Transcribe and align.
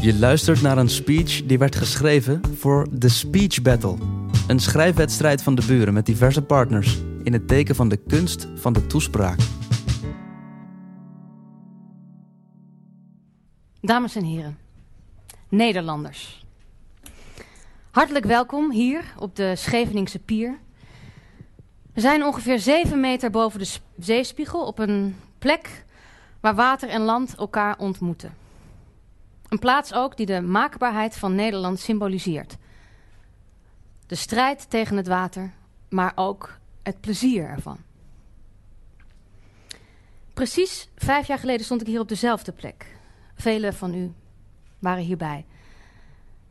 Je 0.00 0.18
luistert 0.18 0.62
naar 0.62 0.78
een 0.78 0.88
speech 0.88 1.46
die 1.46 1.58
werd 1.58 1.76
geschreven 1.76 2.56
voor 2.56 2.98
The 2.98 3.08
Speech 3.08 3.62
Battle. 3.62 3.96
Een 4.48 4.58
schrijfwedstrijd 4.58 5.42
van 5.42 5.54
de 5.54 5.66
buren 5.66 5.94
met 5.94 6.06
diverse 6.06 6.42
partners 6.42 6.98
in 7.22 7.32
het 7.32 7.48
teken 7.48 7.74
van 7.74 7.88
de 7.88 7.96
kunst 7.96 8.48
van 8.54 8.72
de 8.72 8.86
toespraak. 8.86 9.38
Dames 13.80 14.16
en 14.16 14.24
heren, 14.24 14.58
Nederlanders. 15.48 16.44
Hartelijk 17.90 18.24
welkom 18.24 18.70
hier 18.70 19.04
op 19.18 19.36
de 19.36 19.56
Scheveningse 19.56 20.18
Pier. 20.18 20.58
We 21.92 22.00
zijn 22.00 22.24
ongeveer 22.24 22.58
7 22.58 23.00
meter 23.00 23.30
boven 23.30 23.58
de 23.58 23.70
zeespiegel 23.98 24.66
op 24.66 24.78
een 24.78 25.16
plek 25.38 25.84
waar 26.40 26.54
water 26.54 26.88
en 26.88 27.00
land 27.00 27.34
elkaar 27.34 27.78
ontmoeten. 27.78 28.39
Een 29.50 29.58
plaats 29.58 29.94
ook 29.94 30.16
die 30.16 30.26
de 30.26 30.40
maakbaarheid 30.40 31.16
van 31.16 31.34
Nederland 31.34 31.78
symboliseert. 31.78 32.56
De 34.06 34.14
strijd 34.14 34.70
tegen 34.70 34.96
het 34.96 35.06
water, 35.06 35.52
maar 35.88 36.12
ook 36.14 36.58
het 36.82 37.00
plezier 37.00 37.48
ervan. 37.48 37.78
Precies 40.34 40.88
vijf 40.96 41.26
jaar 41.26 41.38
geleden 41.38 41.64
stond 41.64 41.80
ik 41.80 41.86
hier 41.86 42.00
op 42.00 42.08
dezelfde 42.08 42.52
plek. 42.52 42.86
Velen 43.34 43.74
van 43.74 43.94
u 43.94 44.12
waren 44.78 45.04
hierbij. 45.04 45.44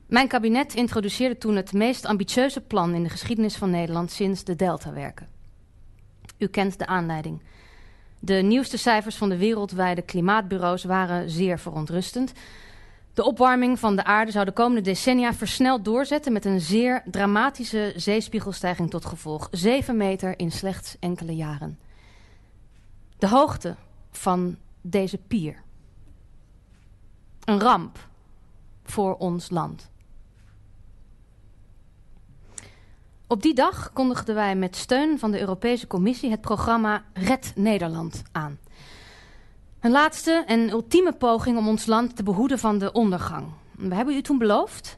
Mijn 0.05 0.27
kabinet 0.27 0.73
introduceerde 0.73 1.38
toen 1.38 1.55
het 1.55 1.73
meest 1.73 2.05
ambitieuze 2.05 2.62
plan 2.62 2.93
in 2.93 3.04
de 3.04 3.09
geschiedenis 3.09 3.55
van 3.55 3.70
Nederland 3.70 4.12
sinds 4.12 4.43
de 4.43 4.55
Deltawerken. 4.55 5.27
U 6.38 6.48
kent 6.48 6.79
de 6.79 6.85
aanleiding. 6.85 7.41
De 8.20 8.34
nieuwste 8.34 8.77
cijfers 8.77 9.16
van 9.16 9.29
de 9.29 9.38
wereldwijde 9.38 10.02
klimaatbureaus 10.02 10.84
waren 10.84 11.29
zeer 11.29 11.59
verontrustend. 11.59 12.34
De 13.13 13.23
opwarming 13.23 13.80
van 13.80 13.95
de 13.95 14.04
aarde 14.04 14.31
zou 14.31 14.45
de 14.45 14.52
komende 14.52 14.81
decennia 14.81 15.34
versneld 15.34 15.85
doorzetten 15.85 16.34
met 16.34 16.46
een 16.46 16.62
zeer 16.62 17.04
dramatische 17.05 17.93
zeespiegelstijging 17.96 18.90
tot 18.90 19.05
gevolg. 19.05 19.48
7 19.51 19.98
meter 19.98 20.40
in 20.40 20.51
slechts 20.51 20.96
enkele 20.99 21.35
jaren. 21.35 21.79
De 23.18 23.27
hoogte 23.27 23.76
van 24.12 24.57
deze 24.82 25.18
pier. 25.18 25.62
Een 27.43 27.60
ramp 27.60 28.07
voor 28.84 29.16
ons 29.16 29.49
land. 29.49 29.90
Op 33.27 33.41
die 33.41 33.54
dag 33.54 33.94
kondigden 33.94 34.35
wij 34.35 34.55
met 34.55 34.76
steun 34.76 35.20
van 35.20 35.32
de 35.32 35.40
Europese 35.40 35.88
Commissie 35.88 36.32
het 36.32 36.41
programma 36.41 37.04
Red 37.13 37.54
Nederland 37.55 38.23
aan. 38.32 38.60
Een 39.80 39.91
laatste 39.91 40.44
en 40.48 40.70
ultieme 40.70 41.13
poging 41.13 41.58
om 41.58 41.68
ons 41.68 41.85
land 41.85 42.16
te 42.16 42.24
behoeden 42.24 42.60
van 42.60 42.77
de 42.77 42.91
ondergang. 42.91 43.48
We 43.72 43.96
hebben 43.96 44.16
u 44.16 44.22
toen 44.22 44.38
beloofd 44.38 44.98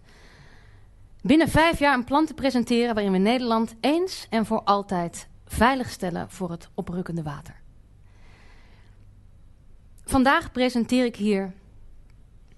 binnen 1.21 1.47
vijf 1.47 1.79
jaar 1.79 1.93
een 1.93 2.03
plan 2.03 2.25
te 2.25 2.33
presenteren 2.33 2.93
waarin 2.93 3.11
we 3.11 3.17
Nederland 3.17 3.75
eens 3.79 4.27
en 4.29 4.45
voor 4.45 4.61
altijd 4.63 5.27
veiligstellen 5.45 6.29
voor 6.29 6.51
het 6.51 6.69
oprukkende 6.73 7.23
water. 7.23 7.55
Vandaag 10.03 10.51
presenteer 10.51 11.05
ik 11.05 11.15
hier 11.15 11.53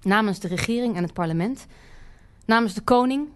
namens 0.02 0.40
de 0.40 0.48
regering 0.48 0.96
en 0.96 1.04
het 1.04 1.14
parlement, 1.14 1.66
namens 2.46 2.74
de 2.74 2.82
koning, 2.82 3.28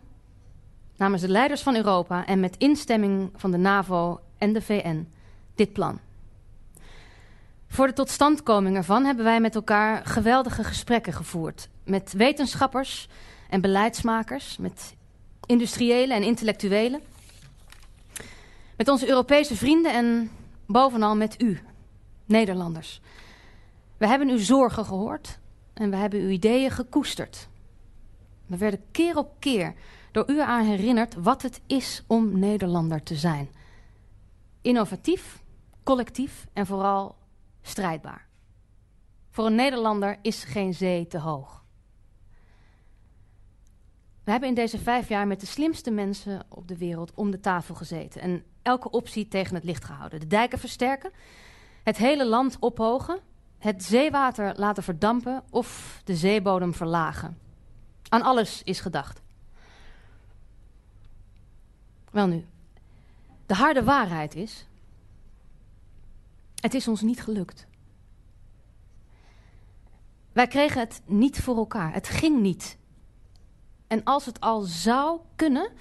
namens 0.96 1.22
de 1.22 1.30
leiders 1.30 1.62
van 1.62 1.76
Europa 1.76 2.26
en 2.26 2.40
met 2.40 2.58
instemming 2.58 3.32
van 3.36 3.52
de 3.52 3.58
NAVO 3.58 4.20
en 4.38 4.54
de 4.54 4.62
VN 4.62 5.08
dit 5.56 5.74
plan. 5.74 6.00
Voor 7.68 7.88
de 7.88 7.94
totstandkoming 7.94 8.76
ervan 8.76 9.06
hebben 9.06 9.26
wij 9.26 9.42
met 9.42 9.56
elkaar 9.56 10.06
geweldige 10.06 10.64
gesprekken 10.64 11.14
gevoerd. 11.14 11.70
Met 11.84 12.14
wetenschappers 12.14 13.10
en 13.50 13.62
beleidsmakers, 13.62 14.58
met 14.58 14.96
industriëlen 15.46 16.16
en 16.16 16.24
intellectuelen. 16.24 17.02
Met 18.78 18.88
onze 18.88 19.08
Europese 19.08 19.56
vrienden 19.56 19.94
en 19.94 20.32
bovenal 20.66 21.16
met 21.16 21.42
u, 21.42 21.60
Nederlanders. 22.26 23.02
We 23.98 24.08
hebben 24.08 24.30
uw 24.30 24.38
zorgen 24.38 24.86
gehoord 24.86 25.40
en 25.74 25.90
we 25.90 25.96
hebben 25.96 26.20
uw 26.20 26.30
ideeën 26.30 26.72
gekoesterd. 26.72 27.48
We 28.46 28.58
werden 28.58 28.82
keer 28.92 29.18
op 29.18 29.36
keer 29.40 29.74
door 30.12 30.30
u 30.30 30.42
aan 30.42 30.66
herinnerd 30.66 31.16
wat 31.16 31.42
het 31.42 31.62
is 31.66 32.04
om 32.08 32.40
Nederlander 32.40 33.04
te 33.04 33.16
zijn. 33.16 33.50
Innovatief, 34.62 35.44
collectief 35.84 36.48
en 36.54 36.66
vooral 36.66 37.16
strijdbaar. 37.68 38.28
Voor 39.30 39.46
een 39.46 39.56
Nederlander 39.56 40.18
is 40.22 40.44
geen 40.44 40.74
zee 40.74 41.08
te 41.08 41.20
hoog. 41.20 41.66
We 44.24 44.32
hebben 44.32 44.50
in 44.50 44.56
deze 44.56 44.80
vijf 44.80 45.10
jaar 45.10 45.28
met 45.28 45.40
de 45.40 45.46
slimste 45.46 45.92
mensen 45.92 46.46
op 46.50 46.68
de 46.68 46.78
wereld 46.78 47.12
om 47.14 47.32
de 47.32 47.40
tafel 47.40 47.76
gezeten 47.76 48.22
en 48.22 48.44
elke 48.62 48.90
optie 48.90 49.28
tegen 49.28 49.56
het 49.56 49.64
licht 49.64 49.86
gehouden. 49.86 50.20
De 50.20 50.28
dijken 50.28 50.60
versterken, 50.60 51.12
het 51.84 51.98
hele 51.98 52.26
land 52.26 52.58
ophogen, 52.60 53.20
het 53.58 53.84
zeewater 53.84 54.54
laten 54.56 54.84
verdampen 54.84 55.44
of 55.50 56.02
de 56.04 56.16
zeebodem 56.16 56.74
verlagen. 56.74 57.38
Aan 58.10 58.22
alles 58.22 58.64
is 58.64 58.80
gedacht. 58.80 59.22
Wel 62.12 62.28
nu, 62.28 62.46
de 63.46 63.56
harde 63.56 63.84
waarheid 63.84 64.36
is 64.36 64.68
het 66.62 66.74
is 66.74 66.88
ons 66.88 67.02
niet 67.02 67.22
gelukt. 67.22 67.68
Wij 70.32 70.48
kregen 70.48 70.80
het 70.80 71.02
niet 71.06 71.40
voor 71.42 71.58
elkaar. 71.58 71.94
Het 71.94 72.08
ging 72.08 72.42
niet. 72.42 72.78
En 73.88 74.04
als 74.04 74.26
het 74.26 74.40
al 74.40 74.62
zou 74.62 75.20
kunnen, 75.36 75.72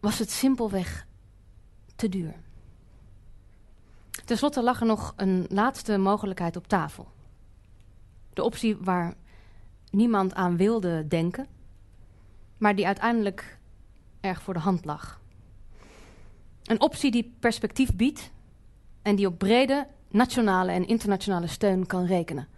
was 0.00 0.18
het 0.18 0.30
simpelweg 0.30 1.06
te 1.96 2.08
duur. 2.08 2.34
Ten 4.24 4.36
slotte 4.36 4.62
lag 4.62 4.80
er 4.80 4.86
nog 4.86 5.12
een 5.16 5.46
laatste 5.48 5.98
mogelijkheid 5.98 6.56
op 6.56 6.68
tafel. 6.68 7.08
De 8.32 8.42
optie 8.42 8.76
waar 8.76 9.14
niemand 9.90 10.34
aan 10.34 10.56
wilde 10.56 11.06
denken, 11.08 11.46
maar 12.58 12.74
die 12.76 12.86
uiteindelijk 12.86 13.58
erg 14.20 14.42
voor 14.42 14.54
de 14.54 14.60
hand 14.60 14.84
lag. 14.84 15.20
Een 16.62 16.80
optie 16.80 17.10
die 17.10 17.34
perspectief 17.40 17.94
biedt 17.94 18.30
en 19.08 19.16
die 19.16 19.26
op 19.26 19.38
brede 19.38 19.86
nationale 20.08 20.72
en 20.72 20.86
internationale 20.86 21.46
steun 21.46 21.86
kan 21.86 22.06
rekenen. 22.06 22.48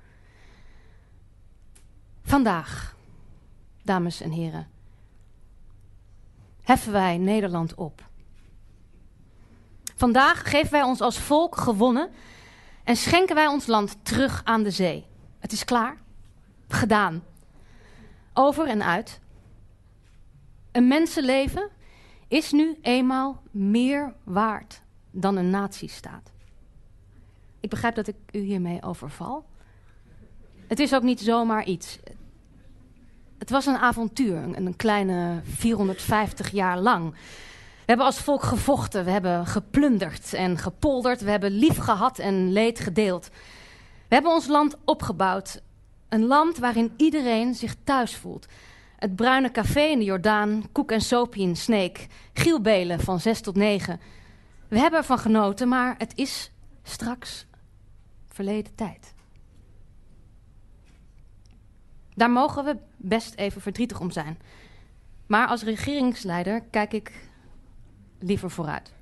Vandaag, 2.22 2.96
dames 3.82 4.20
en 4.20 4.30
heren, 4.30 4.68
heffen 6.62 6.92
wij 6.92 7.18
Nederland 7.18 7.74
op. 7.74 8.08
Vandaag 9.96 10.50
geven 10.50 10.70
wij 10.70 10.82
ons 10.82 11.00
als 11.00 11.18
volk 11.18 11.56
gewonnen 11.56 12.10
en 12.84 12.96
schenken 12.96 13.34
wij 13.34 13.46
ons 13.46 13.66
land 13.66 13.96
terug 14.02 14.40
aan 14.44 14.62
de 14.62 14.70
zee. 14.70 15.06
Het 15.38 15.52
is 15.52 15.64
klaar, 15.64 15.96
gedaan, 16.68 17.22
over 18.34 18.66
en 18.66 18.84
uit. 18.84 19.20
Een 20.72 20.88
mensenleven 20.88 21.70
is 22.28 22.52
nu 22.52 22.78
eenmaal 22.82 23.42
meer 23.50 24.14
waard 24.24 24.82
dan 25.10 25.36
een 25.36 25.50
natiestaat. 25.50 26.32
Ik 27.60 27.70
begrijp 27.70 27.94
dat 27.94 28.06
ik 28.06 28.16
u 28.32 28.38
hiermee 28.38 28.82
overval. 28.82 29.44
Het 30.66 30.78
is 30.78 30.94
ook 30.94 31.02
niet 31.02 31.20
zomaar 31.20 31.64
iets. 31.64 31.98
Het 33.38 33.50
was 33.50 33.66
een 33.66 33.76
avontuur, 33.76 34.36
een, 34.36 34.76
kleine 34.76 35.40
450 35.44 36.50
jaar 36.50 36.78
lang. 36.78 37.10
We 37.10 37.86
hebben 37.86 38.06
als 38.06 38.20
volk 38.20 38.42
gevochten, 38.42 39.04
we 39.04 39.10
hebben 39.10 39.46
geplunderd 39.46 40.34
en 40.34 40.58
gepolderd, 40.58 41.20
we 41.20 41.30
hebben 41.30 41.50
lief 41.50 41.76
gehad 41.78 42.18
en 42.18 42.52
leed 42.52 42.80
gedeeld. 42.80 43.30
We 44.08 44.14
hebben 44.14 44.32
ons 44.32 44.46
land 44.46 44.76
opgebouwd. 44.84 45.62
Een 46.08 46.26
land 46.26 46.58
waarin 46.58 46.92
iedereen 46.96 47.54
zich 47.54 47.74
thuis 47.84 48.16
voelt. 48.16 48.46
Het 48.96 49.16
bruine 49.16 49.50
café 49.50 49.80
in 49.80 49.98
de 49.98 50.04
Jordaan, 50.04 50.64
koek 50.72 50.90
en 50.90 51.00
soapie 51.00 51.42
in 51.42 51.56
Sneek, 51.56 52.06
gielbelen 52.32 53.00
van 53.00 53.20
6 53.20 53.40
tot 53.40 53.56
9. 53.56 54.00
We 54.68 54.78
hebben 54.78 54.98
ervan 54.98 55.18
genoten, 55.18 55.68
maar 55.68 55.94
het 55.98 56.12
is 56.14 56.50
straks 56.82 57.46
verleden 58.34 58.74
tijd. 58.74 59.14
Daar 62.14 62.30
mogen 62.30 62.64
we 62.64 62.76
best 62.96 63.34
even 63.34 63.60
verdrietig 63.60 64.00
om 64.00 64.10
zijn. 64.10 64.38
Maar 65.26 65.48
als 65.48 65.62
regeringsleider 65.62 66.62
kijk 66.70 66.92
ik 66.92 67.28
liever 68.18 68.50
vooruit. 68.50 68.92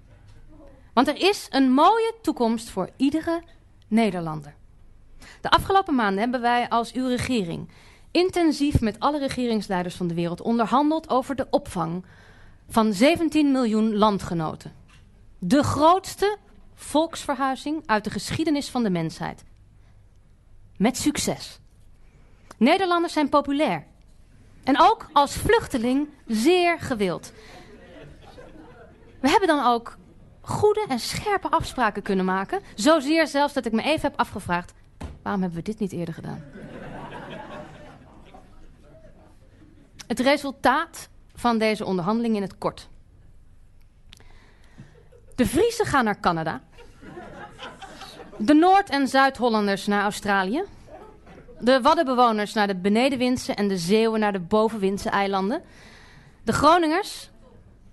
Want 0.92 1.08
er 1.08 1.16
is 1.16 1.46
een 1.50 1.72
mooie 1.72 2.14
toekomst 2.22 2.70
voor 2.70 2.90
iedere 2.96 3.42
Nederlander. 3.88 4.54
De 5.40 5.50
afgelopen 5.50 5.94
maanden 5.94 6.20
hebben 6.20 6.40
wij 6.40 6.68
als 6.68 6.92
uw 6.92 7.06
regering 7.06 7.68
intensief 8.10 8.80
met 8.80 9.00
alle 9.00 9.18
regeringsleiders 9.18 9.94
van 9.94 10.06
de 10.06 10.14
wereld 10.14 10.40
onderhandeld 10.40 11.08
over 11.08 11.36
de 11.36 11.46
opvang 11.50 12.04
van 12.68 12.92
17 12.92 13.52
miljoen 13.52 13.96
landgenoten. 13.96 14.72
De 15.38 15.62
grootste 15.62 16.36
volksverhuizing 16.78 17.82
uit 17.86 18.04
de 18.04 18.10
geschiedenis 18.10 18.68
van 18.68 18.82
de 18.82 18.90
mensheid. 18.90 19.44
Met 20.76 20.96
succes. 20.96 21.58
Nederlanders 22.56 23.12
zijn 23.12 23.28
populair. 23.28 23.86
En 24.64 24.80
ook 24.80 25.08
als 25.12 25.36
vluchteling 25.36 26.08
zeer 26.26 26.80
gewild. 26.80 27.32
We 29.20 29.28
hebben 29.28 29.48
dan 29.48 29.64
ook 29.64 29.96
goede 30.40 30.84
en 30.88 30.98
scherpe 30.98 31.48
afspraken 31.48 32.02
kunnen 32.02 32.24
maken. 32.24 32.60
Zozeer 32.74 33.26
zelfs 33.26 33.52
dat 33.52 33.66
ik 33.66 33.72
me 33.72 33.82
even 33.82 34.08
heb 34.08 34.18
afgevraagd: 34.18 34.72
waarom 35.22 35.42
hebben 35.42 35.58
we 35.58 35.64
dit 35.64 35.78
niet 35.78 35.92
eerder 35.92 36.14
gedaan? 36.14 36.44
Het 40.06 40.20
resultaat 40.20 41.08
van 41.34 41.58
deze 41.58 41.84
onderhandeling 41.84 42.36
in 42.36 42.42
het 42.42 42.58
kort. 42.58 42.88
De 45.38 45.46
Friesen 45.46 45.86
gaan 45.86 46.04
naar 46.04 46.20
Canada. 46.20 46.60
De 48.36 48.54
Noord- 48.54 48.90
en 48.90 49.08
Zuid-Hollanders 49.08 49.86
naar 49.86 50.02
Australië. 50.02 50.64
De 51.60 51.80
Waddenbewoners 51.80 52.52
naar 52.52 52.66
de 52.66 52.76
Benedenwindse 52.76 53.54
en 53.54 53.68
de 53.68 53.76
Zeeuwen 53.76 54.20
naar 54.20 54.32
de 54.32 54.40
Bovenwindse 54.40 55.08
eilanden. 55.10 55.62
De 56.44 56.52
Groningers. 56.52 57.30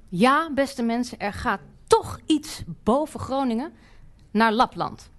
Ja, 0.10 0.50
beste 0.52 0.84
mensen, 0.84 1.20
er 1.20 1.34
gaat 1.34 1.60
toch 1.88 2.20
iets 2.26 2.64
boven 2.84 3.20
Groningen 3.20 3.74
naar 4.32 4.52
Lapland. 4.52 5.10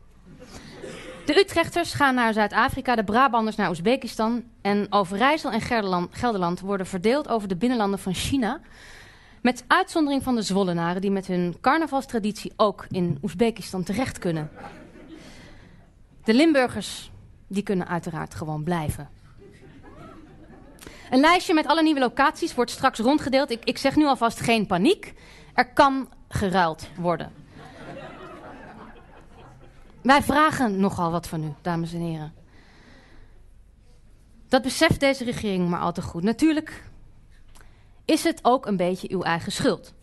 De 1.26 1.38
Utrechters 1.38 1.92
gaan 1.92 2.14
naar 2.14 2.32
Zuid-Afrika, 2.32 2.94
de 2.94 3.04
Brabanders 3.04 3.56
naar 3.56 3.68
Oezbekistan. 3.68 4.44
En 4.60 4.86
Overijssel 4.90 5.50
en 5.50 5.60
Gelderland 6.10 6.60
worden 6.60 6.86
verdeeld 6.86 7.28
over 7.28 7.48
de 7.48 7.56
binnenlanden 7.56 7.98
van 7.98 8.14
China. 8.14 8.60
Met 9.46 9.64
uitzondering 9.66 10.22
van 10.22 10.34
de 10.34 10.42
Zwollenaren, 10.42 11.00
die 11.00 11.10
met 11.10 11.26
hun 11.26 11.56
carnavalstraditie 11.60 12.52
ook 12.56 12.86
in 12.90 13.18
Oezbekistan 13.22 13.82
terecht 13.82 14.18
kunnen. 14.18 14.50
De 16.24 16.34
Limburgers, 16.34 17.10
die 17.46 17.62
kunnen 17.62 17.88
uiteraard 17.88 18.34
gewoon 18.34 18.64
blijven. 18.64 19.08
Een 21.10 21.20
lijstje 21.20 21.54
met 21.54 21.66
alle 21.66 21.82
nieuwe 21.82 22.00
locaties 22.00 22.54
wordt 22.54 22.70
straks 22.70 22.98
rondgedeeld. 22.98 23.50
Ik, 23.50 23.64
ik 23.64 23.78
zeg 23.78 23.96
nu 23.96 24.06
alvast 24.06 24.40
geen 24.40 24.66
paniek. 24.66 25.14
Er 25.54 25.72
kan 25.72 26.08
geruild 26.28 26.88
worden. 26.96 27.32
Wij 30.02 30.22
vragen 30.22 30.80
nogal 30.80 31.10
wat 31.10 31.28
van 31.28 31.44
u, 31.44 31.52
dames 31.62 31.92
en 31.92 32.00
heren. 32.00 32.34
Dat 34.48 34.62
beseft 34.62 35.00
deze 35.00 35.24
regering 35.24 35.68
maar 35.68 35.80
al 35.80 35.92
te 35.92 36.02
goed. 36.02 36.22
Natuurlijk 36.22 36.82
is 38.06 38.24
het 38.24 38.38
ook 38.42 38.66
een 38.66 38.76
beetje 38.76 39.10
uw 39.10 39.22
eigen 39.22 39.52
schuld. 39.52 39.94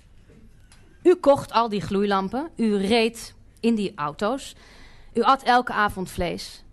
U 1.04 1.16
kocht 1.16 1.52
al 1.52 1.70
die 1.70 1.82
gloeilampen, 1.82 2.50
u 2.56 2.76
reed 2.76 3.36
in 3.60 3.76
die 3.76 3.92
auto's, 3.96 4.56
u 5.14 5.22
at 5.22 5.44
elke 5.44 5.74
avond 5.74 6.10
vlees. 6.10 6.64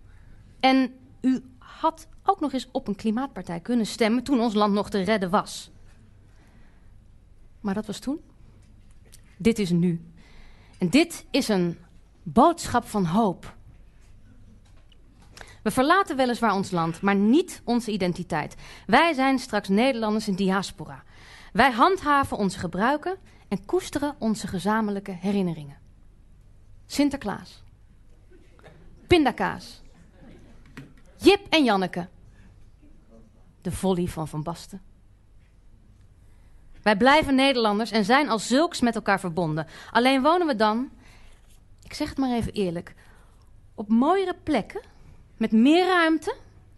En 0.59 0.93
u 1.21 1.43
had 1.57 2.07
ook 2.23 2.39
nog 2.39 2.53
eens 2.53 2.67
op 2.71 2.87
een 2.87 2.95
klimaatpartij 2.95 3.59
kunnen 3.59 3.85
stemmen 3.85 4.23
toen 4.23 4.39
ons 4.39 4.53
land 4.53 4.73
nog 4.73 4.89
te 4.89 5.01
redden 5.01 5.29
was. 5.29 5.71
Maar 7.59 7.73
dat 7.73 7.85
was 7.85 7.99
toen. 7.99 8.19
Dit 9.37 9.59
is 9.59 9.69
nu. 9.69 10.01
En 10.77 10.89
dit 10.89 11.25
is 11.31 11.47
een 11.47 11.77
boodschap 12.23 12.87
van 12.87 13.05
hoop. 13.05 13.55
We 15.61 15.71
verlaten 15.71 16.15
weliswaar 16.15 16.53
ons 16.53 16.71
land, 16.71 17.01
maar 17.01 17.15
niet 17.15 17.61
onze 17.63 17.91
identiteit. 17.91 18.55
Wij 18.85 19.13
zijn 19.13 19.39
straks 19.39 19.67
Nederlanders 19.67 20.27
in 20.27 20.35
diaspora. 20.35 21.03
Wij 21.53 21.71
handhaven 21.71 22.37
onze 22.37 22.59
gebruiken 22.59 23.17
en 23.47 23.65
koesteren 23.65 24.15
onze 24.19 24.47
gezamenlijke 24.47 25.11
herinneringen. 25.11 25.77
Sinterklaas. 26.85 27.63
Pindakaas. 29.07 29.81
Jip 31.17 31.47
en 31.49 31.63
Janneke. 31.63 32.07
De 33.61 33.71
volley 33.71 34.07
van 34.07 34.27
Van 34.27 34.43
Basten. 34.43 34.81
Wij 36.81 36.97
blijven 36.97 37.35
Nederlanders 37.35 37.91
en 37.91 38.05
zijn 38.05 38.29
als 38.29 38.47
zulks 38.47 38.81
met 38.81 38.95
elkaar 38.95 39.19
verbonden. 39.19 39.67
Alleen 39.91 40.21
wonen 40.21 40.47
we 40.47 40.55
dan, 40.55 40.89
ik 41.83 41.93
zeg 41.93 42.09
het 42.09 42.17
maar 42.17 42.31
even 42.31 42.53
eerlijk, 42.53 42.95
op 43.75 43.87
mooiere 43.87 44.35
plekken, 44.43 44.81
met 45.41 45.51
meer 45.51 45.85
ruimte 45.85 46.35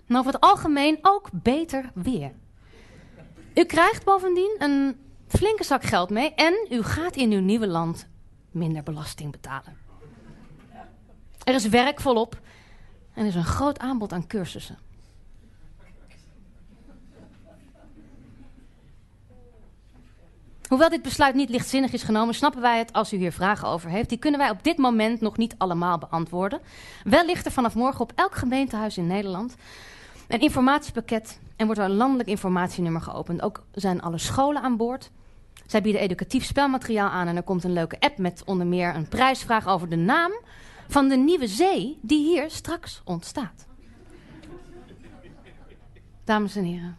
en 0.07 0.17
over 0.17 0.31
het 0.31 0.41
algemeen 0.41 0.99
ook 1.01 1.29
beter 1.31 1.91
weer. 1.93 2.31
U 3.53 3.65
krijgt 3.65 4.05
bovendien 4.05 4.55
een 4.59 4.97
flinke 5.27 5.63
zak 5.63 5.83
geld 5.83 6.09
mee 6.09 6.33
en 6.33 6.67
u 6.69 6.83
gaat 6.83 7.15
in 7.15 7.31
uw 7.31 7.39
nieuwe 7.39 7.67
land 7.67 8.07
minder 8.51 8.83
belasting 8.83 9.31
betalen. 9.31 9.77
Er 11.43 11.53
is 11.53 11.67
werk 11.67 12.01
volop 12.01 12.41
en 13.13 13.21
er 13.21 13.27
is 13.27 13.35
een 13.35 13.43
groot 13.43 13.79
aanbod 13.79 14.13
aan 14.13 14.27
cursussen. 14.27 14.77
Hoewel 20.73 20.91
dit 20.91 21.01
besluit 21.01 21.35
niet 21.35 21.49
lichtzinnig 21.49 21.93
is 21.93 22.03
genomen, 22.03 22.33
snappen 22.33 22.61
wij 22.61 22.77
het 22.77 22.93
als 22.93 23.13
u 23.13 23.17
hier 23.17 23.31
vragen 23.31 23.67
over 23.67 23.89
heeft. 23.89 24.09
Die 24.09 24.17
kunnen 24.17 24.39
wij 24.39 24.49
op 24.49 24.63
dit 24.63 24.77
moment 24.77 25.21
nog 25.21 25.37
niet 25.37 25.55
allemaal 25.57 25.97
beantwoorden. 25.97 26.59
Wel 27.03 27.25
ligt 27.25 27.45
er 27.45 27.51
vanaf 27.51 27.75
morgen 27.75 28.01
op 28.01 28.11
elk 28.15 28.35
gemeentehuis 28.35 28.97
in 28.97 29.07
Nederland 29.07 29.55
een 30.27 30.39
informatiepakket 30.39 31.39
en 31.55 31.65
wordt 31.65 31.81
er 31.81 31.87
een 31.87 31.95
landelijk 31.95 32.29
informatienummer 32.29 33.01
geopend. 33.01 33.41
Ook 33.41 33.63
zijn 33.71 34.01
alle 34.01 34.17
scholen 34.17 34.61
aan 34.61 34.77
boord. 34.77 35.11
Zij 35.65 35.81
bieden 35.81 36.01
educatief 36.01 36.45
spelmateriaal 36.45 37.09
aan 37.09 37.27
en 37.27 37.35
er 37.35 37.43
komt 37.43 37.63
een 37.63 37.73
leuke 37.73 37.99
app 37.99 38.17
met 38.17 38.41
onder 38.45 38.67
meer 38.67 38.95
een 38.95 39.07
prijsvraag 39.07 39.67
over 39.67 39.89
de 39.89 39.95
naam 39.95 40.31
van 40.87 41.07
de 41.07 41.15
nieuwe 41.15 41.47
zee 41.47 41.97
die 42.01 42.25
hier 42.25 42.49
straks 42.49 43.01
ontstaat. 43.03 43.65
Dames 46.23 46.55
en 46.55 46.63
heren, 46.63 46.97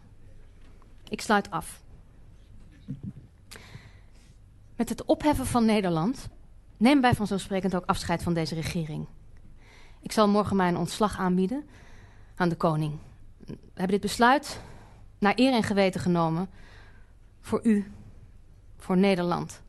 ik 1.09 1.21
sluit 1.21 1.51
af. 1.51 1.83
Met 4.75 4.89
het 4.89 5.05
opheffen 5.05 5.45
van 5.45 5.65
Nederland 5.65 6.27
nemen 6.77 7.01
wij 7.01 7.13
vanzelfsprekend 7.13 7.75
ook 7.75 7.85
afscheid 7.85 8.23
van 8.23 8.33
deze 8.33 8.55
regering. 8.55 9.07
Ik 10.01 10.11
zal 10.11 10.27
morgen 10.27 10.55
mijn 10.55 10.77
ontslag 10.77 11.17
aanbieden 11.17 11.65
aan 12.35 12.49
de 12.49 12.55
koning. 12.55 12.97
We 13.45 13.57
hebben 13.73 13.87
dit 13.87 14.01
besluit 14.01 14.59
naar 15.19 15.33
eer 15.35 15.53
en 15.53 15.63
geweten 15.63 16.01
genomen 16.01 16.49
voor 17.41 17.59
u, 17.63 17.91
voor 18.77 18.97
Nederland. 18.97 19.61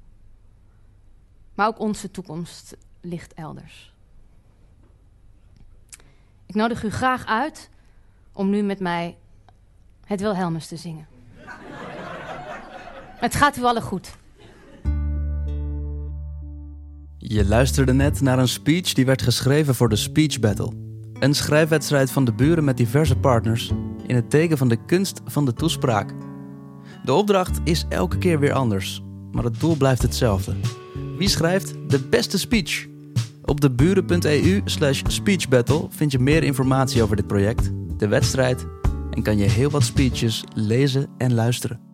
Maar 1.54 1.66
ook 1.66 1.78
onze 1.78 2.10
toekomst 2.10 2.76
ligt 3.00 3.34
elders. 3.34 3.94
Ik 6.46 6.54
nodig 6.54 6.84
u 6.84 6.90
graag 6.90 7.26
uit 7.26 7.70
om 8.32 8.50
nu 8.50 8.62
met 8.62 8.80
mij 8.80 9.16
het 10.04 10.20
Wilhelmus 10.20 10.66
te 10.66 10.76
zingen. 10.76 11.06
het 13.16 13.34
gaat 13.34 13.56
u 13.56 13.62
allen 13.62 13.82
goed. 13.82 14.16
Je 17.28 17.47
luisterde 17.47 17.92
net 17.92 18.21
naar 18.21 18.38
een 18.38 18.49
speech 18.49 18.92
die 18.92 19.06
werd 19.06 19.23
geschreven 19.23 19.75
voor 19.75 19.88
de 19.88 19.97
Speech 19.97 20.40
Battle. 20.40 20.73
Een 21.18 21.35
schrijfwedstrijd 21.35 22.11
van 22.11 22.25
de 22.25 22.33
buren 22.33 22.64
met 22.64 22.76
diverse 22.76 23.16
partners 23.16 23.73
in 24.06 24.14
het 24.14 24.30
teken 24.30 24.59
van 24.59 24.68
de 24.68 24.85
kunst 24.87 25.21
van 25.25 25.45
de 25.45 25.52
toespraak. 25.52 26.12
De 27.04 27.12
opdracht 27.12 27.61
is 27.64 27.85
elke 27.88 28.18
keer 28.18 28.38
weer 28.38 28.52
anders, 28.52 29.02
maar 29.33 29.45
het 29.45 29.61
doel 29.61 29.76
blijft 29.76 30.02
hetzelfde. 30.02 30.54
Wie 31.18 31.28
schrijft 31.28 31.75
de 31.88 32.00
beste 32.00 32.38
speech? 32.38 32.87
Op 33.45 33.61
de 33.61 33.71
buren.eu 33.71 34.61
slash 34.64 35.02
speechbattle 35.06 35.87
vind 35.90 36.12
je 36.12 36.18
meer 36.18 36.42
informatie 36.42 37.02
over 37.02 37.16
dit 37.16 37.26
project, 37.26 37.71
de 37.97 38.09
wedstrijd 38.09 38.66
en 39.11 39.23
kan 39.23 39.38
je 39.38 39.49
heel 39.49 39.71
wat 39.71 39.83
speeches 39.83 40.45
lezen 40.54 41.06
en 41.18 41.35
luisteren. 41.35 41.86